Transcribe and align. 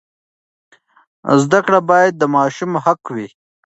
زده 1.41 1.59
کړه 1.65 1.79
باید 1.89 2.13
د 2.17 2.23
ماشوم 2.35 2.71
حق 2.85 3.01
وي. 3.15 3.27